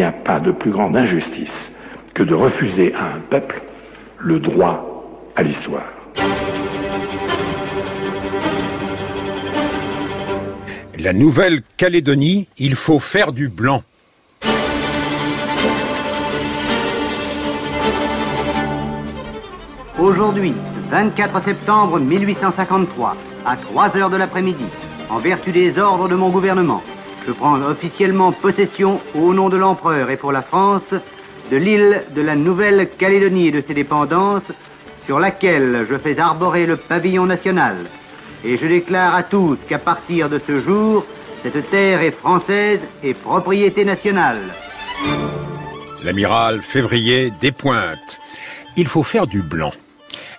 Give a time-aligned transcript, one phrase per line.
[0.00, 1.50] n'y a pas de plus grande injustice
[2.14, 3.60] que de refuser à un peuple
[4.18, 5.04] le droit
[5.36, 5.92] à l'histoire.
[10.98, 13.82] La Nouvelle-Calédonie, il faut faire du blanc.
[19.98, 20.54] Aujourd'hui,
[20.90, 24.64] 24 septembre 1853, à 3 heures de l'après-midi,
[25.10, 26.82] en vertu des ordres de mon gouvernement,
[27.30, 30.92] je prends officiellement possession, au nom de l'empereur et pour la France,
[31.52, 34.50] de l'île de la Nouvelle-Calédonie et de ses dépendances,
[35.06, 37.76] sur laquelle je fais arborer le pavillon national
[38.44, 41.06] et je déclare à tous qu'à partir de ce jour,
[41.44, 44.42] cette terre est française et propriété nationale.
[46.02, 48.18] L'amiral Février dépointe.
[48.76, 49.72] Il faut faire du blanc.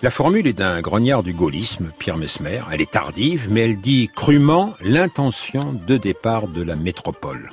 [0.04, 2.62] La formule est d'un grognard du gaullisme, Pierre Mesmer.
[2.72, 7.52] Elle est tardive, mais elle dit crûment l'intention de départ de la métropole.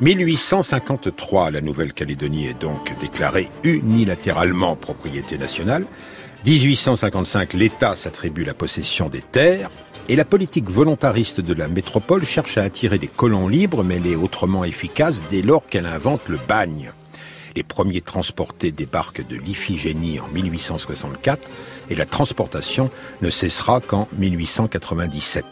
[0.00, 5.86] 1853, la Nouvelle-Calédonie est donc déclarée unilatéralement propriété nationale.
[6.44, 9.70] 1855, l'État s'attribue la possession des terres
[10.08, 14.08] et la politique volontariste de la métropole cherche à attirer des colons libres, mais elle
[14.08, 16.90] est autrement efficace dès lors qu'elle invente le bagne.
[17.56, 21.50] Les premiers transportés débarquent de l'Iphigénie en 1864
[21.90, 22.90] et la transportation
[23.22, 25.44] ne cessera qu'en 1897.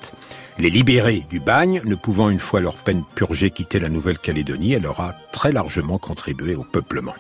[0.59, 4.87] Les libérés du bagne, ne pouvant une fois leur peine purgée quitter la Nouvelle-Calédonie, elle
[4.87, 7.15] aura très largement contribué au peuplement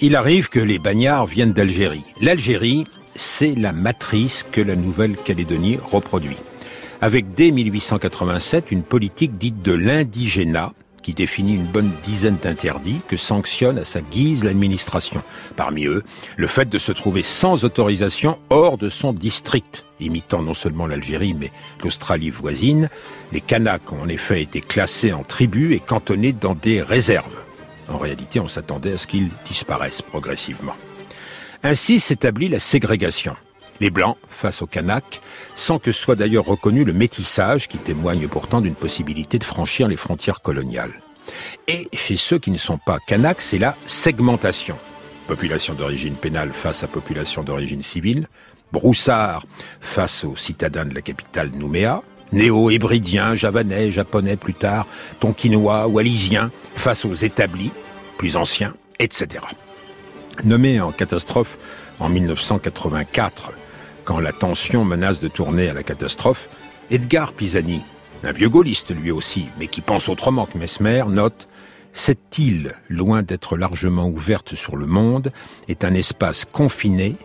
[0.00, 2.04] il arrive que les bagnards viennent d'Algérie.
[2.20, 6.36] L'Algérie, c'est la matrice que la Nouvelle-Calédonie reproduit.
[7.00, 10.72] Avec dès 1887 une politique dite de l'indigénat,
[11.08, 15.22] qui définit une bonne dizaine d'interdits que sanctionne à sa guise l'administration.
[15.56, 16.04] Parmi eux,
[16.36, 21.32] le fait de se trouver sans autorisation hors de son district, imitant non seulement l'Algérie
[21.32, 21.50] mais
[21.82, 22.90] l'Australie voisine.
[23.32, 27.38] Les Kanaks ont en effet été classés en tribus et cantonnés dans des réserves.
[27.88, 30.76] En réalité, on s'attendait à ce qu'ils disparaissent progressivement.
[31.62, 33.34] Ainsi s'établit la ségrégation.
[33.80, 35.20] Les Blancs face aux Kanaks,
[35.54, 39.96] sans que soit d'ailleurs reconnu le métissage qui témoigne pourtant d'une possibilité de franchir les
[39.96, 41.00] frontières coloniales.
[41.66, 44.78] Et chez ceux qui ne sont pas Kanaks, c'est la segmentation.
[45.26, 48.28] Population d'origine pénale face à population d'origine civile,
[48.72, 49.44] broussard
[49.80, 52.02] face aux citadins de la capitale Nouméa,
[52.32, 54.86] néo-hébridiens, javanais, japonais plus tard,
[55.20, 57.72] tonkinois, wallisiens, face aux établis,
[58.16, 59.44] plus anciens, etc.
[60.44, 61.58] Nommé en catastrophe
[62.00, 63.52] en 1984,
[64.08, 66.48] quand la tension menace de tourner à la catastrophe,
[66.90, 67.82] Edgar Pisani,
[68.24, 71.46] un vieux gaulliste lui aussi, mais qui pense autrement que Mesmer, note
[71.92, 75.30] Cette île, loin d'être largement ouverte sur le monde,
[75.68, 77.16] est un espace confiné,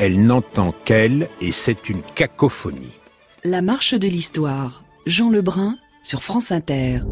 [0.00, 2.98] elle n'entend qu'elle et c'est une cacophonie.
[3.44, 4.82] La marche de l'histoire.
[5.06, 7.02] Jean Lebrun sur France Inter.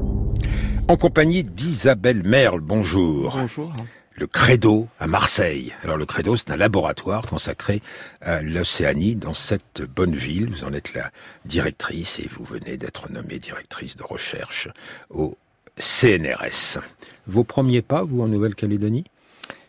[0.88, 3.36] En compagnie d'Isabelle Merle, bonjour.
[3.36, 3.72] Bonjour.
[4.20, 5.72] Le Credo à Marseille.
[5.82, 7.80] Alors le Credo, c'est un laboratoire consacré
[8.20, 10.50] à l'Océanie dans cette bonne ville.
[10.50, 11.10] Vous en êtes la
[11.46, 14.68] directrice et vous venez d'être nommée directrice de recherche
[15.08, 15.38] au
[15.78, 16.80] CNRS.
[17.28, 19.04] Vos premiers pas, vous, en Nouvelle-Calédonie?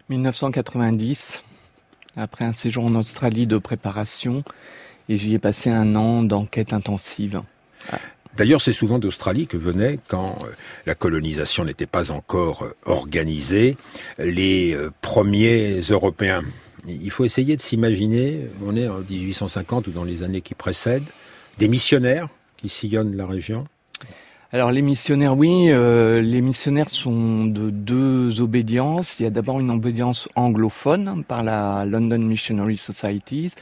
[0.09, 1.41] 1990,
[2.17, 4.43] après un séjour en Australie de préparation,
[5.07, 7.41] et j'y ai passé un an d'enquête intensive.
[8.37, 10.47] D'ailleurs, c'est souvent d'Australie que venaient, quand euh,
[10.85, 13.75] la colonisation n'était pas encore euh, organisée,
[14.19, 16.41] les euh, premiers Européens.
[16.87, 21.07] Il faut essayer de s'imaginer, on est en 1850 ou dans les années qui précèdent,
[21.59, 22.27] des missionnaires
[22.57, 23.65] qui sillonnent la région.
[24.53, 29.17] Alors les missionnaires, oui, les missionnaires sont de deux obédiences.
[29.19, 33.53] Il y a d'abord une obédience anglophone par la London Missionary Societies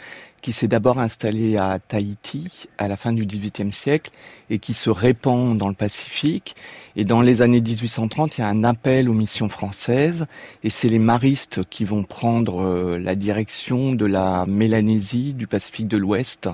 [0.42, 4.12] qui s'est d'abord installé à Tahiti à la fin du XVIIIe siècle
[4.50, 6.56] et qui se répand dans le Pacifique.
[6.96, 10.26] Et dans les années 1830, il y a un appel aux missions françaises
[10.64, 15.88] et c'est les maristes qui vont prendre euh, la direction de la Mélanésie, du Pacifique
[15.88, 16.50] de l'Ouest.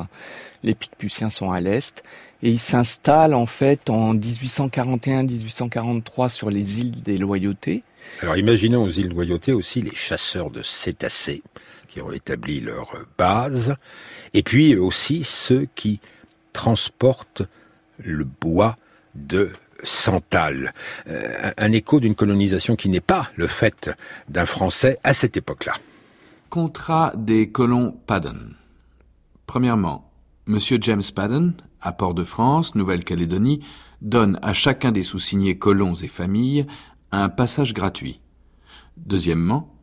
[0.63, 2.03] Les Picpuciens sont à l'Est
[2.43, 7.83] et ils s'installent en fait en 1841-1843 sur les îles des Loyautés.
[8.21, 11.41] Alors imaginons aux îles Loyautés aussi les chasseurs de cétacés
[11.95, 13.77] qui ont établi leur base,
[14.33, 16.01] et puis aussi ceux qui
[16.51, 17.43] transportent
[17.99, 18.75] le bois
[19.15, 19.51] de
[19.81, 20.73] Santal,
[21.07, 23.89] euh, un écho d'une colonisation qui n'est pas le fait
[24.27, 25.75] d'un Français à cette époque-là.
[26.49, 28.39] Contrat des colons Paddon.
[29.45, 30.11] Premièrement,
[30.49, 30.59] M.
[30.81, 33.61] James Paddon, à Port-de-France, Nouvelle-Calédonie,
[34.01, 36.67] donne à chacun des sous-signés colons et familles
[37.13, 38.19] un passage gratuit.
[38.97, 39.73] Deuxièmement,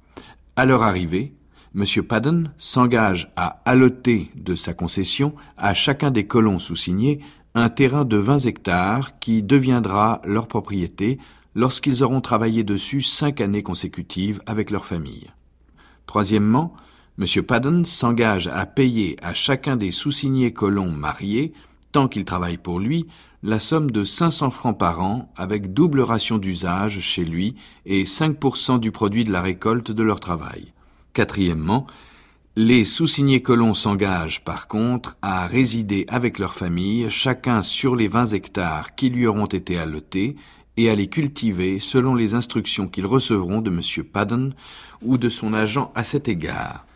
[0.56, 1.32] à leur arrivée,
[1.74, 1.84] M.
[2.02, 7.20] Paddon s'engage à alloter de sa concession à chacun des colons sous-signés
[7.54, 11.18] un terrain de 20 hectares qui deviendra leur propriété
[11.54, 15.30] lorsqu'ils auront travaillé dessus cinq années consécutives avec leur famille.
[16.06, 16.74] Troisièmement,
[17.18, 17.42] M.
[17.42, 21.54] Paddon s'engage à payer à chacun des sous-signés colons mariés,
[21.90, 23.06] tant qu'ils travaillent pour lui,
[23.42, 27.54] la somme de 500 francs par an avec double ration d'usage chez lui
[27.86, 30.72] et 5% du produit de la récolte de leur travail.
[31.12, 31.86] Quatrièmement,
[32.56, 38.34] les sous-signés colons s'engagent par contre à résider avec leur famille, chacun sur les 20
[38.34, 40.36] hectares qui lui auront été allotés
[40.76, 44.04] et à les cultiver selon les instructions qu'ils recevront de M.
[44.04, 44.52] Paddon
[45.02, 46.86] ou de son agent à cet égard.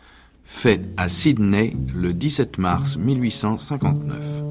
[0.45, 4.43] Fait à Sydney le 17 mars 1859.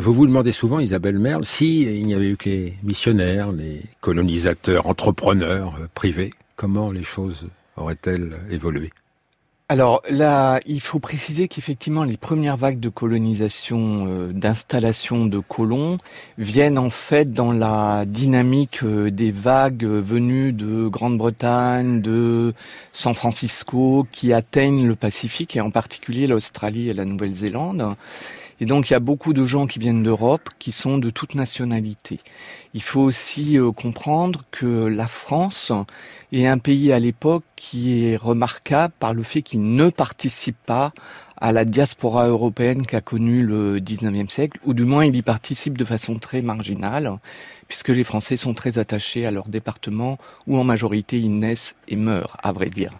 [0.00, 3.82] Vous vous demandez souvent, Isabelle Merle, si il n'y avait eu que les missionnaires, les
[4.00, 8.90] colonisateurs, entrepreneurs euh, privés, comment les choses auraient-elles évolué?
[9.70, 15.98] Alors là, il faut préciser qu'effectivement, les premières vagues de colonisation, euh, d'installation de colons,
[16.38, 22.54] viennent en fait dans la dynamique euh, des vagues venues de Grande-Bretagne, de
[22.94, 27.94] San Francisco, qui atteignent le Pacifique et en particulier l'Australie et la Nouvelle-Zélande.
[28.60, 31.34] Et donc il y a beaucoup de gens qui viennent d'Europe qui sont de toute
[31.34, 32.20] nationalité.
[32.74, 35.72] Il faut aussi euh, comprendre que la France
[36.32, 40.92] est un pays à l'époque qui est remarquable par le fait qu'il ne participe pas
[41.40, 45.78] à la diaspora européenne qu'a connue le 19e siècle, ou du moins il y participe
[45.78, 47.18] de façon très marginale
[47.68, 51.96] puisque les Français sont très attachés à leur département où en majorité ils naissent et
[51.96, 52.92] meurent, à vrai dire.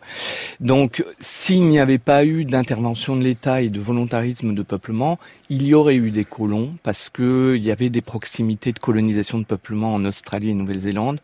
[0.60, 5.18] Donc s'il n'y avait pas eu d'intervention de l'État et de volontarisme de peuplement,
[5.48, 9.44] il y aurait eu des colons parce qu'il y avait des proximités de colonisation de
[9.44, 11.20] peuplement en Australie et Nouvelle-Zélande,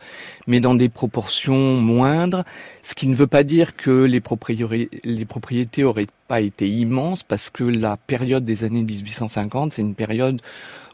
[0.47, 2.45] mais dans des proportions moindres,
[2.83, 7.23] ce qui ne veut pas dire que les propriétés, les propriétés auraient pas été immenses
[7.23, 10.43] parce que la période des années 1850, c'est une période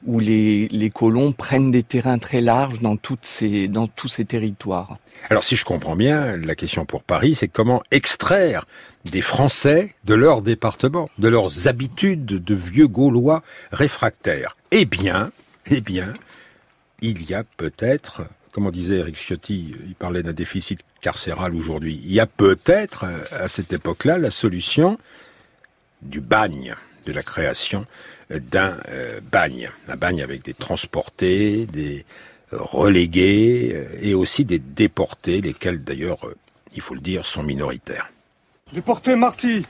[0.04, 4.26] où les, les, colons prennent des terrains très larges dans, toutes ces, dans tous ces
[4.26, 4.98] territoires.
[5.30, 8.66] Alors si je comprends bien, la question pour Paris, c'est comment extraire
[9.06, 13.42] des Français de leur département, de leurs habitudes de vieux Gaulois
[13.72, 14.58] réfractaires.
[14.72, 15.32] Eh bien,
[15.70, 16.12] eh bien,
[17.00, 22.12] il y a peut-être, comme disait Eric Ciotti, il parlait d'un déficit carcéral aujourd'hui, il
[22.12, 24.98] y a peut-être à cette époque-là la solution
[26.02, 26.74] du bagne,
[27.06, 27.86] de la création
[28.30, 29.70] d'un euh, bagne.
[29.88, 32.04] Un bagne avec des transportés, des
[32.52, 36.18] euh, relégués euh, et aussi des déportés, lesquels d'ailleurs,
[36.74, 38.10] il faut le dire, sont minoritaires.
[38.72, 39.66] Déporté Marty.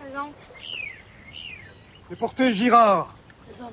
[0.00, 0.46] Présente.
[2.08, 3.14] Déporté Girard.
[3.46, 3.72] Présente.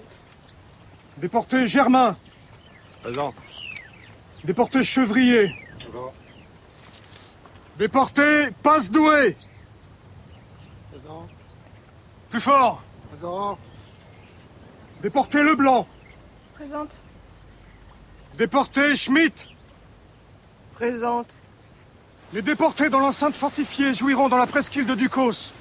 [1.17, 2.15] Déporté Germain.
[3.01, 3.33] Présent.
[4.43, 5.51] Déporté Chevrier.
[5.79, 6.13] Présent.
[7.79, 9.35] Déporté Passe-Doué.
[12.37, 12.83] Plus fort.
[13.09, 13.57] Présent.
[15.01, 15.87] Déporté Leblanc.
[16.53, 16.99] Présente.
[18.37, 19.47] Déporté Schmitt.
[20.75, 21.25] Présente.
[22.33, 25.51] Les déportés dans l'enceinte fortifiée jouiront dans la presqu'île de Ducos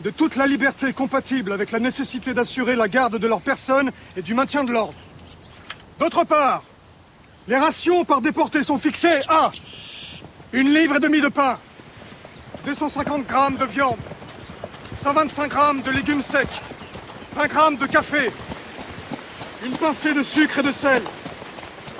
[0.00, 4.22] de toute la liberté compatible avec la nécessité d'assurer la garde de leur personne et
[4.22, 4.94] du maintien de l'ordre.
[6.00, 6.64] D'autre part,
[7.46, 9.52] les rations par déportés sont fixées à
[10.52, 11.56] une livre et demie de pain,
[12.64, 13.96] 250 grammes de viande,
[15.00, 16.60] 125 grammes de légumes secs,
[17.34, 18.30] 20 grammes de café,
[19.64, 21.02] une pincée de sucre et de sel,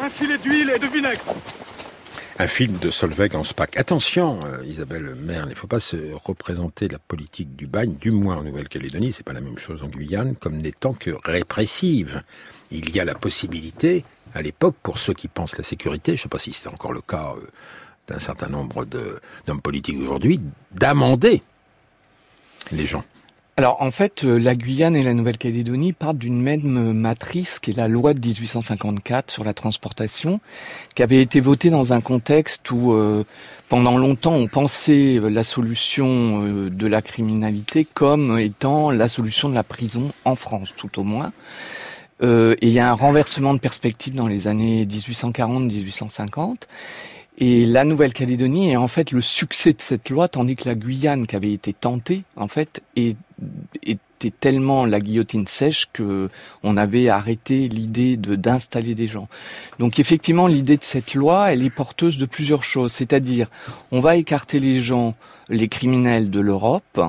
[0.02, 1.22] un filet d'huile et de vinaigre.
[2.38, 3.78] Un film de Solveig en SPAC.
[3.78, 8.10] Attention, euh, Isabelle Merle, il ne faut pas se représenter la politique du bagne, du
[8.10, 12.22] moins en Nouvelle-Calédonie, c'est pas la même chose en Guyane, comme n'étant que répressive.
[12.70, 16.22] Il y a la possibilité, à l'époque, pour ceux qui pensent la sécurité, je ne
[16.24, 17.46] sais pas si c'est encore le cas euh,
[18.08, 20.38] d'un certain nombre d'hommes politiques aujourd'hui,
[20.72, 21.42] d'amender
[22.72, 23.04] les gens.
[23.60, 27.76] Alors en fait, euh, la Guyane et la Nouvelle-Calédonie partent d'une même matrice qui est
[27.76, 30.40] la loi de 1854 sur la transportation,
[30.94, 33.24] qui avait été votée dans un contexte où euh,
[33.68, 39.54] pendant longtemps on pensait la solution euh, de la criminalité comme étant la solution de
[39.54, 41.30] la prison en France, tout au moins.
[42.22, 46.66] et il y a un renversement de perspective dans les années 1840-1850.
[47.42, 51.26] Et la Nouvelle-Calédonie est en fait le succès de cette loi, tandis que la Guyane,
[51.26, 56.28] qui avait été tentée, en fait, était tellement la guillotine sèche que
[56.62, 59.28] on avait arrêté l'idée de d'installer des gens.
[59.78, 63.48] Donc effectivement, l'idée de cette loi, elle est porteuse de plusieurs choses, c'est-à-dire
[63.90, 65.14] on va écarter les gens
[65.50, 67.00] les criminels de l'Europe,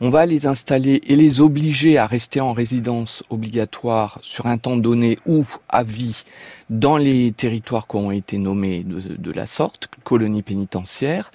[0.00, 4.76] on va les installer et les obliger à rester en résidence obligatoire sur un temps
[4.76, 6.24] donné ou à vie
[6.68, 11.30] dans les territoires qui ont été nommés de, la sorte, colonies pénitentiaires.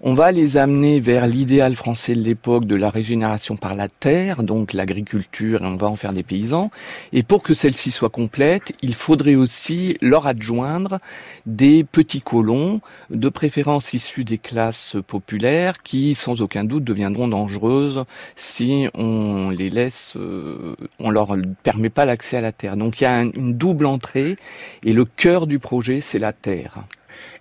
[0.00, 4.42] On va les amener vers l'idéal français de l'époque de la régénération par la terre,
[4.42, 6.70] donc l'agriculture et on va en faire des paysans.
[7.12, 10.98] Et pour que celle-ci soit complète, il faudrait aussi leur adjoindre
[11.44, 18.04] des petits colons, de préférence issus des classes populaires, qui sans aucun doute deviendront dangereuses
[18.36, 22.76] si on les laisse, euh, on leur permet pas l'accès à la terre.
[22.76, 24.36] Donc il y a une double entrée
[24.84, 26.78] et le cœur du projet c'est la terre.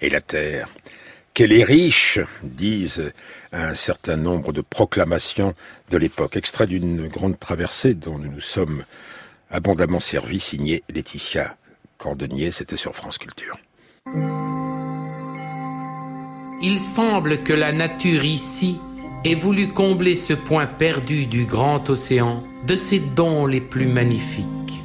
[0.01, 0.69] Et la terre
[1.33, 3.13] qu'elle est riche, disent
[3.53, 5.53] un certain nombre de proclamations
[5.89, 8.83] de l'époque, extrait d'une grande traversée dont nous nous sommes
[9.49, 11.55] abondamment servis, signé Laetitia
[11.97, 13.57] Cordonnier, c'était sur France Culture.
[16.61, 18.81] Il semble que la nature ici
[19.23, 24.83] ait voulu combler ce point perdu du grand océan de ses dons les plus magnifiques.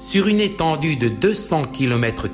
[0.00, 2.28] Sur une étendue de 200 km,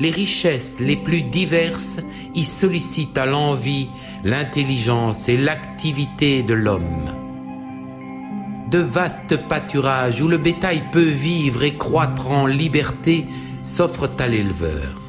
[0.00, 1.98] les richesses les plus diverses
[2.34, 3.88] y sollicitent à l'envie
[4.24, 7.12] l'intelligence et l'activité de l'homme.
[8.68, 13.26] De vastes pâturages où le bétail peut vivre et croître en liberté
[13.62, 15.01] s'offrent à l'éleveur.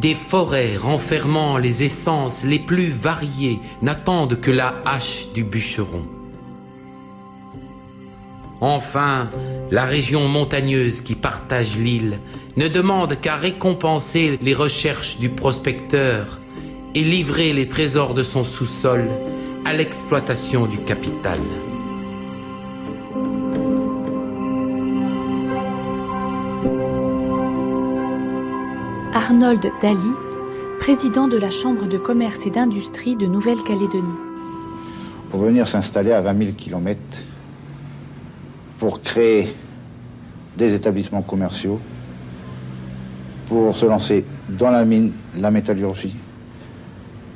[0.00, 6.02] Des forêts renfermant les essences les plus variées n'attendent que la hache du bûcheron.
[8.60, 9.28] Enfin,
[9.70, 12.20] la région montagneuse qui partage l'île
[12.56, 16.40] ne demande qu'à récompenser les recherches du prospecteur
[16.94, 19.04] et livrer les trésors de son sous-sol
[19.64, 21.40] à l'exploitation du capital.
[29.38, 29.98] Arnold Daly,
[30.80, 34.18] président de la Chambre de commerce et d'industrie de Nouvelle-Calédonie.
[35.30, 36.98] Pour venir s'installer à 20 000 km
[38.80, 39.54] pour créer
[40.56, 41.78] des établissements commerciaux,
[43.46, 46.16] pour se lancer dans la mine, la métallurgie,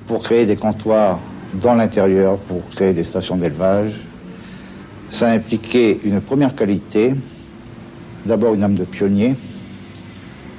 [0.08, 1.20] pour créer des comptoirs
[1.54, 4.00] dans l'intérieur, pour créer des stations d'élevage.
[5.08, 7.14] Ça a impliqué une première qualité,
[8.26, 9.36] d'abord une âme de pionnier,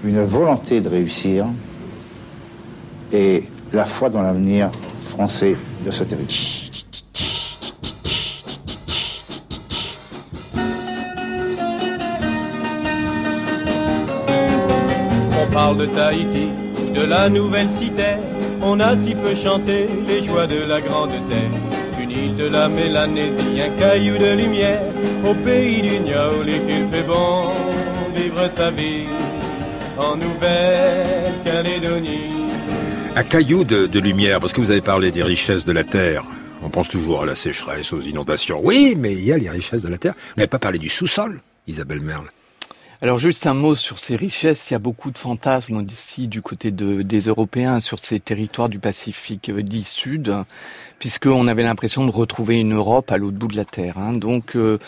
[0.03, 1.45] une volonté de réussir
[3.11, 5.55] et la foi dans l'avenir français
[5.85, 6.49] de ce territoire.
[15.53, 16.49] parle de Tahiti
[16.95, 18.15] de la nouvelle cité,
[18.63, 22.01] on a si peu chanté les joies de la grande terre.
[22.01, 24.81] Une île de la Mélanésie, un caillou de lumière,
[25.29, 27.51] au pays du Niaouli qu'il fait bon
[28.15, 29.05] vivre sa vie
[29.97, 32.31] en Nouvelle-Calédonie.
[33.15, 36.23] Un caillou de, de lumière, parce que vous avez parlé des richesses de la terre.
[36.63, 38.59] On pense toujours à la sécheresse, aux inondations.
[38.63, 40.13] Oui, mais il y a les richesses de la terre.
[40.13, 42.29] Vous n'avez pas parlé du sous-sol, Isabelle Merle.
[43.01, 44.69] Alors juste un mot sur ces richesses.
[44.69, 48.69] Il y a beaucoup de fantasmes ici du côté de, des Européens sur ces territoires
[48.69, 50.33] du Pacifique euh, dit Sud,
[50.99, 53.97] puisqu'on avait l'impression de retrouver une Europe à l'autre bout de la Terre.
[53.97, 54.13] Hein.
[54.13, 54.79] Donc euh,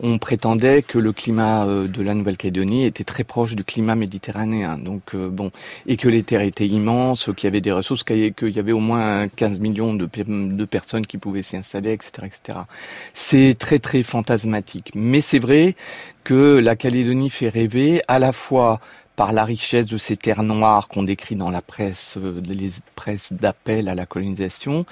[0.00, 4.78] on prétendait que le climat euh, de la Nouvelle-Calédonie était très proche du climat méditerranéen.
[4.78, 5.50] Donc bon,
[5.86, 8.80] et que les terres étaient immenses, qu'il y avait des ressources, qu'il y avait au
[8.80, 12.58] moins 15 millions de, de personnes qui pouvaient s'y installer, etc., etc.
[13.12, 14.92] C'est très très fantasmatique.
[14.94, 15.74] Mais c'est vrai
[16.24, 18.80] que la Calédonie fait rêver à la fois
[19.16, 23.32] par la richesse de ces terres noires qu'on décrit dans la presse, euh, les presses
[23.32, 24.86] d'appel à la colonisation,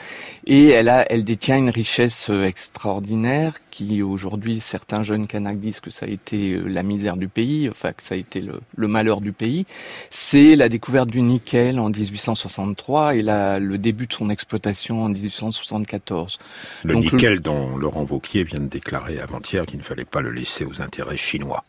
[0.46, 5.80] et elle a, elle détient une richesse euh, extraordinaire qui aujourd'hui certains jeunes Kanaks disent
[5.80, 8.60] que ça a été euh, la misère du pays, enfin que ça a été le,
[8.76, 9.64] le malheur du pays.
[10.10, 15.08] C'est la découverte du nickel en 1863 et la, le début de son exploitation en
[15.08, 16.38] 1874.
[16.84, 20.64] Le nickel dont Laurent Vauquier vient de déclarer avant-hier qu'il ne fallait pas le laisser
[20.64, 21.64] aux intérêts chinois.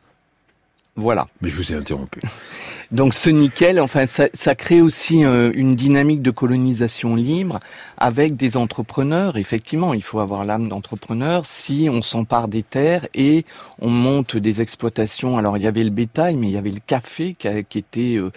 [0.95, 1.27] Voilà.
[1.41, 2.19] Mais je vous ai interrompu.
[2.91, 7.61] Donc ce nickel, enfin, ça, crée aussi euh, une dynamique de colonisation libre
[7.97, 9.37] avec des entrepreneurs.
[9.37, 13.45] Effectivement, il faut avoir l'âme d'entrepreneur si on s'empare des terres et
[13.79, 15.37] on monte des exploitations.
[15.37, 18.29] Alors il y avait le bétail, mais il y avait le café qui, était euh,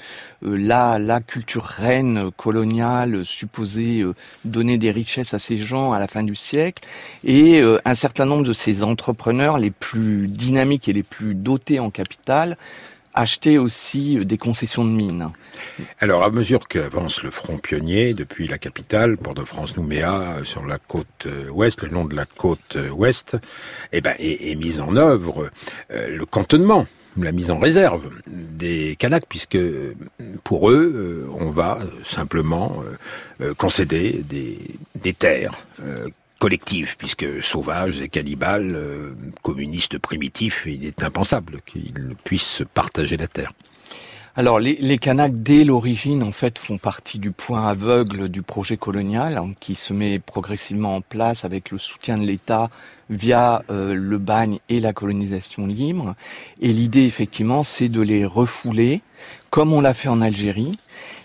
[0.45, 4.05] euh, la, la culture reine coloniale supposée
[4.45, 6.85] donner des richesses à ces gens à la fin du siècle.
[7.25, 11.91] Et un certain nombre de ces entrepreneurs les plus dynamiques et les plus dotés en
[11.91, 12.57] capital
[13.15, 15.31] acheter aussi euh, des concessions de mines.
[16.01, 21.27] Alors, à mesure qu'avance le front pionnier depuis la capitale, Port-de-France-Nouméa, euh, sur la côte
[21.27, 23.37] euh, ouest, le long de la côte ouest,
[23.93, 25.51] eh ben, est, est mis en œuvre
[25.91, 29.59] le cantonnement la mise en réserve des Kanaks, puisque
[30.43, 32.83] pour eux, on va simplement
[33.57, 34.25] concéder
[34.97, 35.65] des terres
[36.39, 43.29] collective, puisque sauvage et cannibale, euh, communiste primitif, il est impensable qu'ils puissent partager la
[43.29, 43.53] terre.
[44.37, 48.77] Alors les, les Kanaks dès l'origine en fait font partie du point aveugle du projet
[48.77, 52.69] colonial hein, qui se met progressivement en place avec le soutien de l'État
[53.11, 56.17] via euh, le bagne et la colonisation libre.
[56.61, 59.03] Et l'idée effectivement c'est de les refouler
[59.51, 60.73] comme on l'a fait en Algérie.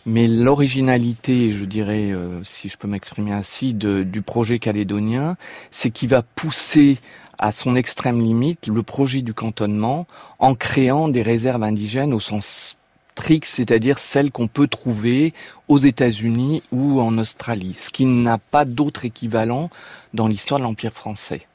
[0.05, 5.35] Mais l'originalité, je dirais, euh, si je peux m'exprimer ainsi, de, du projet calédonien,
[5.71, 6.99] c'est qu'il va pousser
[7.39, 10.05] à son extrême limite le projet du cantonnement
[10.37, 12.77] en créant des réserves indigènes au sens
[13.43, 15.33] c'est-à-dire celle qu'on peut trouver
[15.67, 19.69] aux États-Unis ou en Australie, ce qui n'a pas d'autre équivalent
[20.13, 21.45] dans l'histoire de l'Empire français.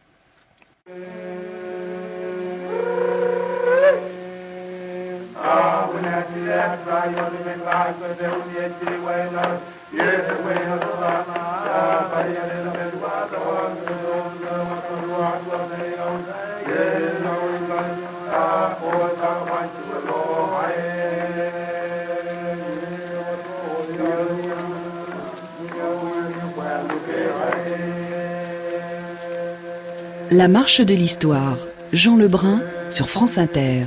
[30.30, 31.56] La marche de l'histoire,
[31.92, 33.85] Jean Lebrun sur France Inter.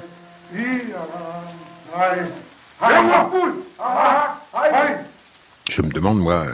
[5.69, 6.47] Je me demande, moi,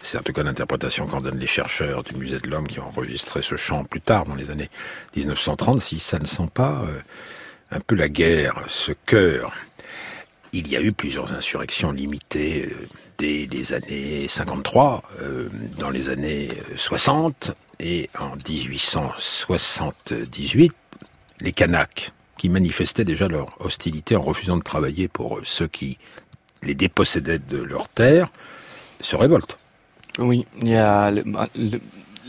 [0.00, 2.88] c'est en tout cas l'interprétation qu'en donnent les chercheurs du Musée de l'Homme qui ont
[2.88, 4.70] enregistré ce chant plus tard, dans les années
[5.16, 7.00] 1930, si ça ne sent pas euh,
[7.70, 9.52] un peu la guerre, ce cœur.
[10.54, 16.10] Il y a eu plusieurs insurrections limitées euh, dès les années 53, euh, dans les
[16.10, 20.74] années 60, et en 1878,
[21.40, 25.96] les Kanaks, qui manifestaient déjà leur hostilité en refusant de travailler pour ceux qui
[26.62, 28.30] les dépossédaient de leurs terres,
[29.00, 29.56] se révoltent.
[30.18, 31.10] Oui, il y a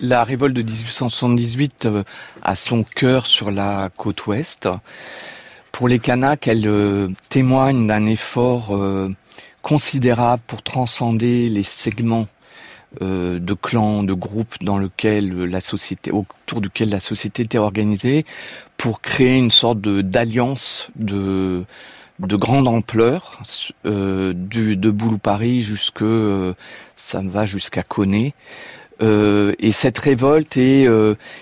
[0.02, 2.04] la révolte de 1878 euh,
[2.42, 4.68] a son cœur sur la côte ouest.
[5.84, 9.14] Pour les Kanaks, elle euh, témoigne d'un effort euh,
[9.62, 12.28] considérable pour transcender les segments
[13.02, 18.26] euh, de clans, de groupes dans lequel la société, autour duquel la société était organisée,
[18.78, 21.66] pour créer une sorte d'alliance de
[22.20, 23.44] de grande ampleur,
[23.84, 26.06] de Boulou Paris jusque
[27.44, 28.34] jusqu'à Coné.
[29.02, 30.88] Et cette révolte est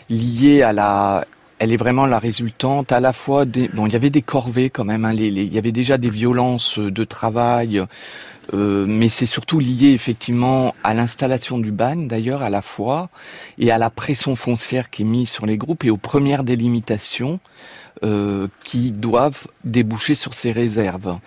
[0.09, 1.25] liée à la
[1.61, 4.71] elle est vraiment la résultante à la fois des bon il y avait des corvées
[4.71, 7.85] quand même hein, il y avait déjà des violences de travail
[8.55, 13.09] euh, mais c'est surtout lié effectivement à l'installation du bagne d'ailleurs à la fois
[13.59, 17.39] et à la pression foncière qui est mise sur les groupes et aux premières délimitations
[18.03, 21.19] euh, qui doivent déboucher sur ces réserves.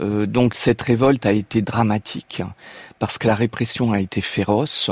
[0.00, 2.42] Euh, donc cette révolte a été dramatique
[2.98, 4.90] parce que la répression a été féroce.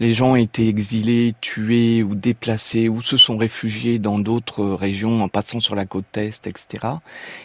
[0.00, 5.22] Les gens ont été exilés, tués ou déplacés ou se sont réfugiés dans d'autres régions
[5.22, 6.86] en passant sur la côte est, etc.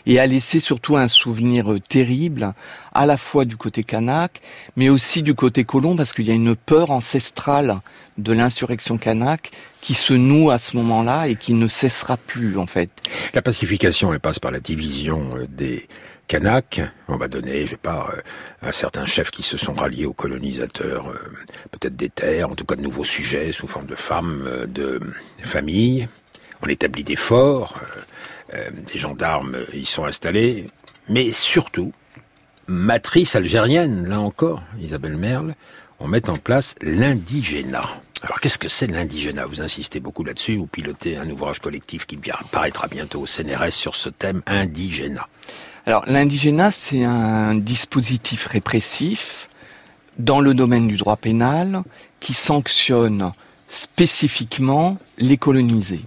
[0.06, 2.54] Et a laissé surtout un souvenir terrible
[2.94, 4.42] à la fois du côté kanak,
[4.76, 7.80] mais aussi du côté colon parce qu'il y a une peur ancestrale
[8.18, 12.68] de l'insurrection kanak qui se noue à ce moment-là et qui ne cessera plus en
[12.68, 12.89] fait.
[13.34, 15.88] La pacification elle passe par la division euh, des
[16.30, 18.22] Kanak, on va donner, je sais pas, euh,
[18.62, 21.18] un certain chef qui se sont ralliés aux colonisateurs, euh,
[21.72, 25.00] peut-être des terres, en tout cas de nouveaux sujets sous forme de femmes, euh, de
[25.44, 26.08] familles.
[26.62, 27.80] On établit des forts,
[28.52, 30.68] des gendarmes y sont installés,
[31.08, 31.94] mais surtout,
[32.68, 35.56] matrice algérienne, là encore, Isabelle Merle,
[36.00, 38.02] on met en place l'indigénat.
[38.22, 39.46] Alors qu'est-ce que c'est l'indigénat?
[39.46, 42.20] Vous insistez beaucoup là-dessus, vous pilotez un ouvrage collectif qui
[42.52, 45.28] paraîtra bientôt au CNRS sur ce thème indigénat.
[45.86, 49.48] Alors l'indigénat, c'est un dispositif répressif
[50.18, 51.84] dans le domaine du droit pénal
[52.20, 53.32] qui sanctionne
[53.70, 56.02] spécifiquement les colonisés.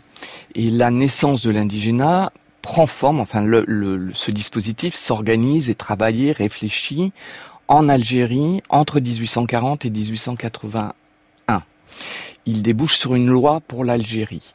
[0.54, 7.12] Et la naissance de l'indigénat prend forme, enfin ce dispositif s'organise et travaille, réfléchit
[7.68, 10.92] en Algérie entre 1840 et 1881.
[12.46, 14.54] Il débouche sur une loi pour l'Algérie.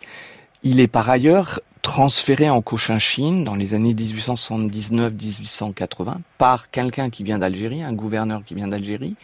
[0.63, 7.39] Il est par ailleurs transféré en Cochinchine dans les années 1879-1880 par quelqu'un qui vient
[7.39, 9.15] d'Algérie, un gouverneur qui vient d'Algérie.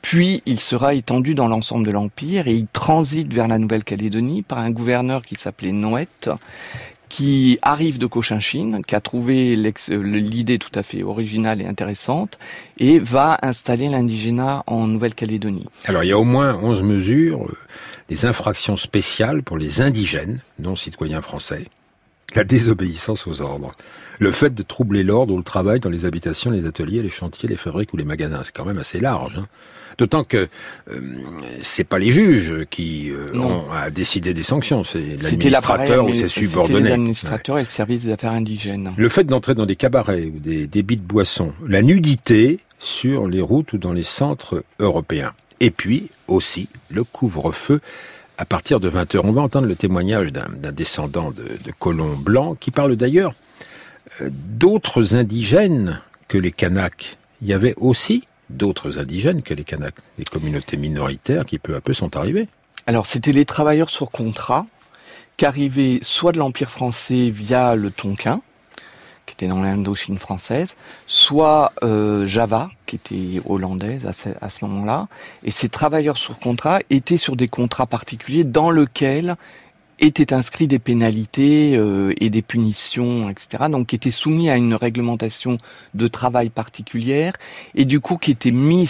[0.00, 4.58] Puis il sera étendu dans l'ensemble de l'Empire et il transite vers la Nouvelle-Calédonie par
[4.58, 6.30] un gouverneur qui s'appelait Noët,
[7.08, 12.38] qui arrive de Cochinchine, qui a trouvé l'idée tout à fait originale et intéressante,
[12.78, 15.66] et va installer l'indigénat en Nouvelle-Calédonie.
[15.84, 17.56] Alors il y a au moins 11 mesures, euh,
[18.08, 21.66] des infractions spéciales pour les indigènes, non citoyens français,
[22.34, 23.72] la désobéissance aux ordres.
[24.18, 27.48] Le fait de troubler l'ordre ou le travail dans les habitations, les ateliers, les chantiers,
[27.48, 29.36] les fabriques ou les magasins, c'est quand même assez large.
[29.38, 29.46] Hein.
[29.96, 30.48] D'autant que
[30.92, 31.00] euh,
[31.60, 36.28] c'est pas les juges qui euh, ont à décider des sanctions, c'est l'administrateur ou ses
[36.28, 36.90] subordonnés.
[36.90, 38.92] L'administrateur et le service des affaires indigènes.
[38.96, 43.40] Le fait d'entrer dans des cabarets ou des débits de boissons, la nudité sur les
[43.40, 45.32] routes ou dans les centres européens.
[45.60, 47.80] Et puis aussi le couvre-feu
[48.38, 49.20] à partir de 20h.
[49.24, 53.34] On va entendre le témoignage d'un descendant de, colons blancs qui parle d'ailleurs
[54.22, 57.18] euh, d'autres indigènes que les Kanaks.
[57.42, 61.80] Il y avait aussi d'autres indigènes que les Kanaks, des communautés minoritaires qui peu à
[61.80, 62.48] peu sont arrivées.
[62.86, 64.66] Alors c'était les travailleurs sur contrat
[65.36, 68.40] qui arrivaient soit de l'Empire français via le Tonkin,
[69.28, 70.74] qui était dans l'Indochine française,
[71.06, 75.06] soit euh, Java, qui était hollandaise à ce, moment-là.
[75.44, 79.36] Et ces travailleurs sur contrat étaient sur des contrats particuliers dans lesquels
[80.00, 83.64] étaient inscrits des pénalités euh, et des punitions, etc.
[83.70, 85.58] Donc qui étaient soumis à une réglementation
[85.94, 87.34] de travail particulière
[87.74, 88.88] et du coup qui étaient mis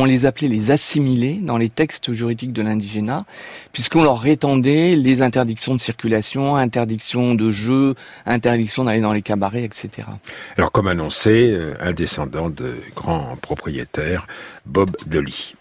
[0.00, 3.24] on les appelait les assimilés dans les textes juridiques de l'indigénat,
[3.72, 7.94] puisqu'on leur étendait les interdictions de circulation, interdictions de jeu,
[8.26, 10.08] interdictions d'aller dans les cabarets, etc.
[10.56, 14.26] Alors comme annoncé, euh, un descendant de grands propriétaires,
[14.66, 15.54] Bob Dolly.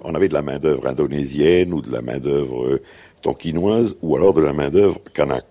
[0.00, 2.80] On avait de la main-d'œuvre indonésienne ou de la main-d'œuvre
[3.22, 5.44] tonkinoise ou alors de la main-d'œuvre kanak.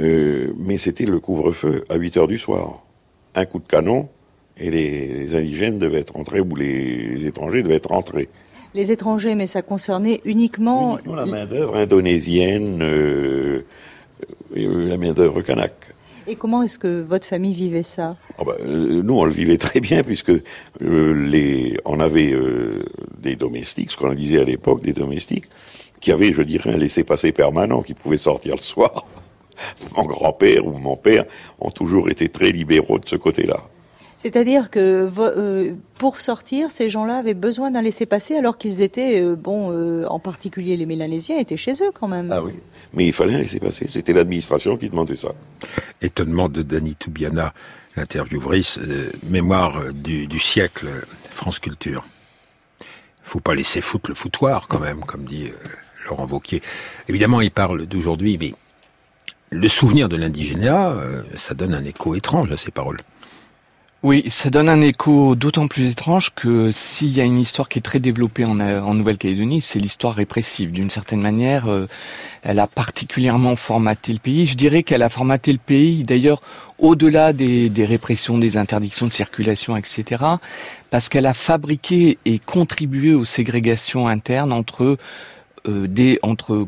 [0.00, 2.84] Euh, mais c'était le couvre-feu à 8 heures du soir.
[3.34, 4.08] Un coup de canon
[4.58, 8.28] et les, indigènes devaient être entrés ou les, étrangers devaient être entrés.
[8.74, 13.64] Les étrangers, mais ça concernait uniquement, la main-d'œuvre indonésienne, euh,
[14.56, 15.74] euh, la main-d'œuvre kanak.
[16.26, 18.16] Et comment est-ce que votre famille vivait ça?
[18.38, 20.32] Ah bah, Nous, on le vivait très bien puisque
[20.80, 22.36] les, on avait
[23.18, 25.46] des domestiques, ce qu'on disait à l'époque, des domestiques,
[26.00, 29.06] qui avait, je dirais, un laissez-passer permanent, qui pouvait sortir le soir.
[29.96, 31.24] Mon grand-père ou mon père
[31.60, 33.60] ont toujours été très libéraux de ce côté-là.
[34.18, 39.36] C'est-à-dire que euh, pour sortir, ces gens-là avaient besoin d'un laissez-passer alors qu'ils étaient, euh,
[39.36, 42.28] bon, euh, en particulier les Mélanésiens étaient chez eux quand même.
[42.32, 42.54] Ah oui,
[42.92, 43.86] mais il fallait un laissez-passer.
[43.88, 45.32] C'était l'administration qui demandait ça.
[46.02, 47.54] Étonnement de Dany Toubiana,
[47.96, 48.80] l'intervieweuse,
[49.30, 50.88] mémoire du, du siècle,
[51.30, 52.04] France Culture.
[53.22, 55.52] Faut pas laisser foutre le foutoir quand même, comme dit
[56.08, 56.60] Laurent Vauquier.
[57.08, 58.54] Évidemment, il parle d'aujourd'hui, mais
[59.50, 62.98] le souvenir de l'indigénat, euh, ça donne un écho étrange à ces paroles.
[64.04, 67.80] Oui, ça donne un écho d'autant plus étrange que s'il y a une histoire qui
[67.80, 70.70] est très développée en, en Nouvelle-Calédonie, c'est l'histoire répressive.
[70.70, 71.88] D'une certaine manière, euh,
[72.44, 74.46] elle a particulièrement formaté le pays.
[74.46, 76.40] Je dirais qu'elle a formaté le pays, d'ailleurs,
[76.78, 80.22] au-delà des, répressions, des interdictions de circulation, etc.,
[80.90, 84.98] parce qu'elle a fabriqué et contribué aux ségrégations internes entre euh,
[85.66, 86.66] des, entre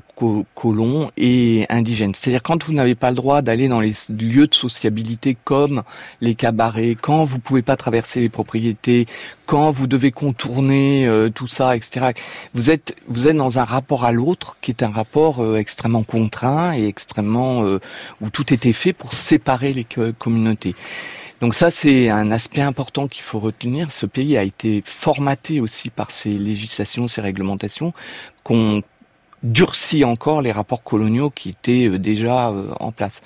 [0.54, 2.14] colons et indigènes.
[2.14, 5.82] C'est-à-dire quand vous n'avez pas le droit d'aller dans les lieux de sociabilité comme
[6.20, 9.06] les cabarets, quand vous pouvez pas traverser les propriétés,
[9.46, 12.12] quand vous devez contourner euh, tout ça, etc.
[12.54, 16.02] Vous êtes vous êtes dans un rapport à l'autre qui est un rapport euh, extrêmement
[16.02, 17.62] contraint et extrêmement
[18.20, 19.86] où tout était fait pour séparer les
[20.18, 20.74] communautés.
[21.40, 23.90] Donc ça, c'est un aspect important qu'il faut retenir.
[23.90, 27.94] Ce pays a été formaté aussi par ces législations, ces réglementations,
[28.42, 28.82] qu'on
[29.42, 33.22] durcit encore les rapports coloniaux qui étaient euh, déjà euh, en place.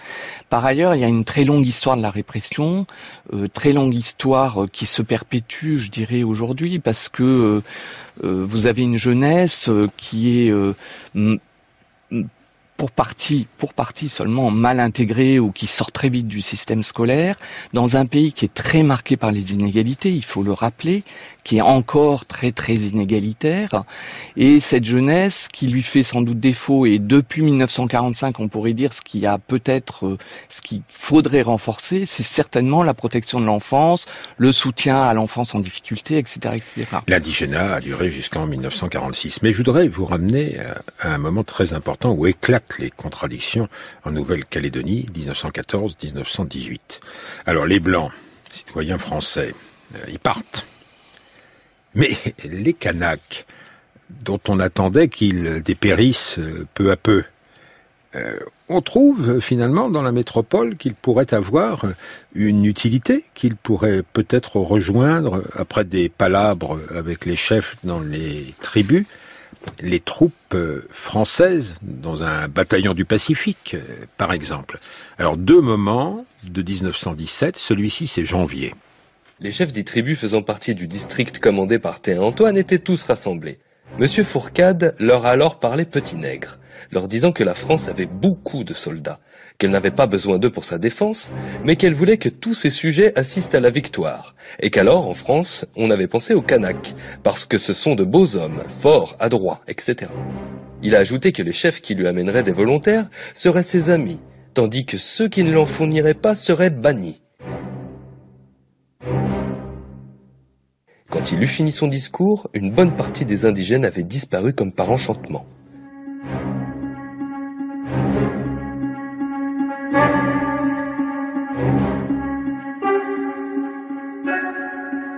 [0.49, 2.87] Par ailleurs, il y a une très longue histoire de la répression,
[3.33, 7.63] euh, très longue histoire qui se perpétue, je dirais, aujourd'hui, parce que
[8.23, 10.55] vous avez une jeunesse qui est
[12.77, 17.39] pour partie, pour partie seulement mal intégrés ou qui sortent très vite du système scolaire,
[17.73, 21.03] dans un pays qui est très marqué par les inégalités, il faut le rappeler,
[21.45, 23.85] qui est encore très très inégalitaire,
[24.37, 28.93] et cette jeunesse qui lui fait sans doute défaut, et depuis 1945 on pourrait dire
[28.93, 34.07] ce qui a peut-être, euh, ce qu'il faudrait renforcer, c'est certainement la protection de l'enfance,
[34.39, 36.41] le soutien à l'enfance en difficulté, etc.
[36.55, 36.87] etc.
[37.07, 40.57] L'indigénat a duré jusqu'en 1946, mais je voudrais vous ramener
[41.01, 42.27] à un moment très important où
[42.79, 43.69] les contradictions
[44.05, 46.79] en Nouvelle-Calédonie, 1914-1918.
[47.47, 48.13] Alors les Blancs,
[48.51, 49.55] citoyens français,
[49.95, 50.67] euh, ils partent
[51.95, 52.11] mais
[52.45, 53.47] les Kanaks,
[54.11, 57.25] dont on attendait qu'ils dépérissent euh, peu à peu,
[58.17, 61.85] euh, on trouve finalement dans la métropole qu'ils pourraient avoir
[62.35, 69.05] une utilité, qu'ils pourraient peut-être rejoindre, après des palabres avec les chefs dans les tribus,
[69.81, 73.77] les troupes euh, françaises dans un bataillon du Pacifique,
[74.17, 74.79] par exemple.
[75.19, 78.75] Alors deux moments de 1917, celui-ci c'est janvier.
[79.41, 83.59] Les chefs des tribus faisant partie du district commandé par Théa-Antoine étaient tous rassemblés.
[83.99, 86.59] Monsieur Fourcade leur a alors parlé petit nègre,
[86.93, 89.21] leur disant que la France avait beaucoup de soldats,
[89.59, 91.33] qu'elle n'avait pas besoin d'eux pour sa défense,
[91.65, 95.67] mais qu'elle voulait que tous ses sujets assistent à la victoire, et qu'alors, en France,
[95.77, 100.11] on avait pensé aux Kanaks, parce que ce sont de beaux hommes, forts, adroits, etc.
[100.83, 104.21] Il a ajouté que les chefs qui lui amèneraient des volontaires seraient ses amis,
[104.55, 107.21] tandis que ceux qui ne l'en fourniraient pas seraient bannis.
[111.11, 114.91] Quand il eut fini son discours, une bonne partie des indigènes avait disparu comme par
[114.91, 115.47] enchantement.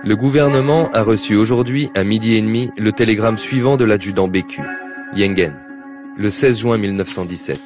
[0.07, 4.61] Le gouvernement a reçu aujourd'hui, à midi et demi, le télégramme suivant de l'adjudant Bécu,
[5.13, 5.53] Yengen,
[6.17, 7.59] le 16 juin 1917.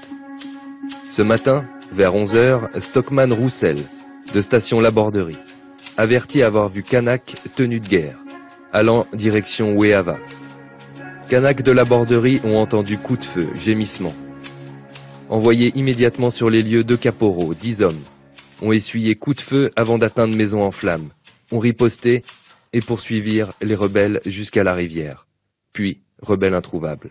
[1.08, 3.78] Ce matin, vers 11 heures, Stockman Roussel,
[4.34, 5.38] de station Laborderie,
[5.98, 8.18] averti avoir vu Kanak tenu de guerre,
[8.74, 10.18] allant direction Weava.
[11.30, 14.16] Kanak de Laborderie ont entendu coups de feu, gémissements.
[15.30, 18.02] Envoyés immédiatement sur les lieux deux caporaux, dix hommes,
[18.64, 21.10] ont essuyé coups de feu avant d'atteindre maison en flammes
[21.52, 22.24] ont riposté
[22.74, 25.28] et poursuivirent les rebelles jusqu'à la rivière.
[25.74, 27.10] Puis, rebelles introuvables.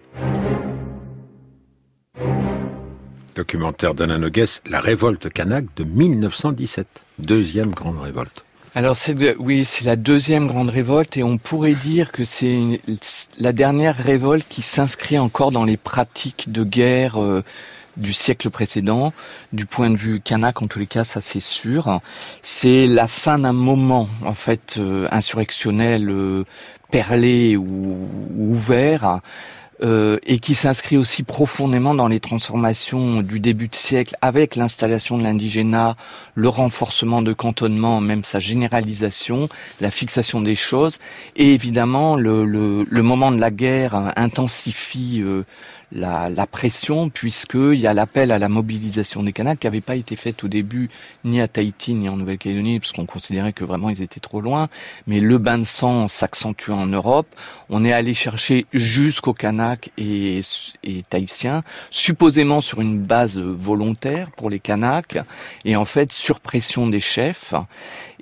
[3.35, 6.87] Documentaire d'Alain Nogues, La révolte kanak de 1917.
[7.19, 8.45] Deuxième grande révolte.
[8.75, 12.81] Alors c'est oui, c'est la deuxième grande révolte et on pourrait dire que c'est
[13.39, 17.43] la dernière révolte qui s'inscrit encore dans les pratiques de guerre euh,
[17.97, 19.13] du siècle précédent.
[19.53, 22.01] Du point de vue kanak, en tous les cas, ça c'est sûr.
[22.43, 26.45] C'est la fin d'un moment, en fait, euh, insurrectionnel, euh,
[26.91, 29.21] perlé ou, ouvert.
[29.83, 35.17] Euh, et qui s'inscrit aussi profondément dans les transformations du début de siècle avec l'installation
[35.17, 35.97] de l'indigénat,
[36.35, 39.49] le renforcement de cantonnement, même sa généralisation,
[39.81, 40.99] la fixation des choses,
[41.37, 45.45] et évidemment le, le, le moment de la guerre intensifie euh,
[45.93, 49.97] la, la pression puisqu'il y a l'appel à la mobilisation des Kanaks qui n'avait pas
[49.97, 50.91] été fait au début
[51.25, 54.69] ni à Tahiti ni en Nouvelle-Calédonie parce qu'on considérait que vraiment ils étaient trop loin.
[55.07, 57.29] Mais le bain de sang s'accentue en Europe.
[57.69, 60.41] On est allé chercher jusqu'aux Kanaks et,
[60.85, 65.19] et Tahitiens, supposément sur une base volontaire pour les Kanaks
[65.65, 67.55] et en fait sur pression des chefs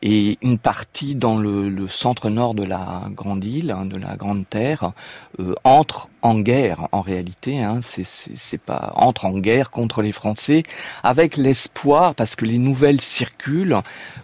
[0.02, 4.16] et une partie dans le, le centre nord de la grande île, hein, de la
[4.16, 4.92] grande terre,
[5.40, 7.62] euh, entre en guerre en réalité.
[7.62, 10.62] Hein, c'est pas entre en guerre contre les Français
[11.02, 13.78] avec l'espoir parce que les nouvelles circulent.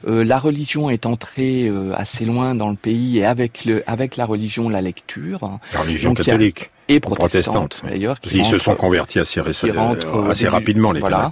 [0.06, 4.16] Euh, la religion est entrée euh, assez loin dans le pays et avec le avec
[4.16, 5.58] la religion la lecture.
[5.72, 8.18] La religion catholique et protestante, d'ailleurs.
[8.32, 11.30] Ils se sont convertis assez, euh, assez rapidement, les voilà.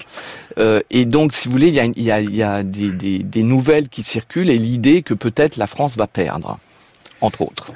[0.59, 3.19] Euh, et donc, si vous voulez, il y a, y a, y a des, des,
[3.19, 6.59] des, nouvelles qui circulent et l'idée que peut-être la France va perdre,
[7.21, 7.73] entre autres.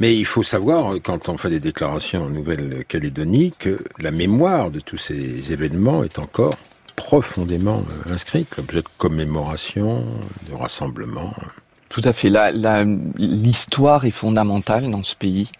[0.00, 4.80] Mais il faut savoir, quand on fait des déclarations en Nouvelle-Calédonie, que la mémoire de
[4.80, 6.54] tous ces événements est encore
[6.96, 10.04] profondément euh, inscrite, l'objet de commémoration,
[10.48, 11.34] de rassemblement.
[11.90, 12.30] Tout à fait.
[13.18, 15.50] L'histoire est fondamentale dans ce pays.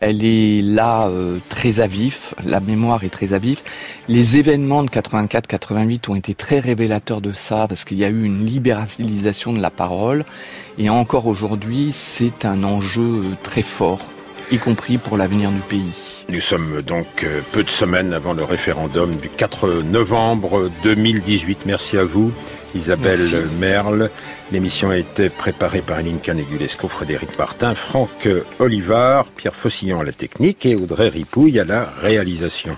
[0.00, 2.34] Elle est là euh, très à vif.
[2.42, 3.62] La mémoire est très à vif.
[4.08, 8.24] Les événements de 84-88 ont été très révélateurs de ça parce qu'il y a eu
[8.24, 10.24] une libéralisation de la parole.
[10.78, 14.00] Et encore aujourd'hui, c'est un enjeu euh, très fort,
[14.50, 15.92] y compris pour l'avenir du pays.
[16.30, 21.66] Nous sommes donc euh, peu de semaines avant le référendum du 4 novembre 2018.
[21.66, 22.32] Merci à vous.
[22.74, 24.10] Isabelle Merle.
[24.52, 28.28] L'émission a été préparée par Eline Canegulesco, Frédéric Martin, Franck
[28.58, 32.76] Olivard, Pierre Fossillon à la technique et Audrey Ripouille à la réalisation.